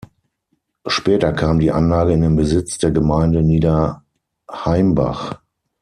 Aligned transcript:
Später 0.87 1.31
kam 1.31 1.59
die 1.59 1.71
Anlage 1.71 2.13
in 2.13 2.21
den 2.21 2.35
Besitz 2.35 2.79
der 2.79 2.89
Gemeinde 2.89 3.43
Niederheimbach. 3.43 5.41